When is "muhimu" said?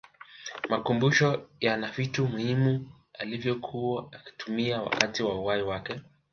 2.27-2.87